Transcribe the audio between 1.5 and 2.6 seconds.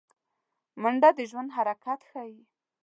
حرکت ښيي